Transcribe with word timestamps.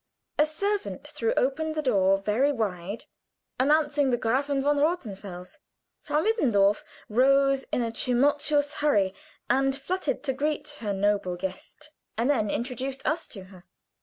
A 0.39 0.47
servant 0.47 1.05
threw 1.05 1.31
open 1.37 1.73
the 1.73 1.81
door 1.83 2.17
very 2.17 2.51
wide, 2.51 3.05
announcing 3.59 4.09
the 4.09 4.17
Gräfin 4.17 4.63
von 4.63 4.77
Rothenfels. 4.79 5.59
Frau 6.01 6.21
Mittendorf 6.23 6.83
rose 7.07 7.65
in 7.71 7.83
a 7.83 7.91
tremulous 7.91 8.73
hurry 8.79 9.13
and 9.47 9.77
flutter 9.79 10.15
to 10.15 10.33
greet 10.33 10.77
her 10.79 10.91
noble 10.91 11.35
guest, 11.37 11.91
and 12.17 12.31
then 12.31 12.49
introduced 12.49 13.05
us 13.05 13.27
to 13.27 13.43
her. 13.43 13.65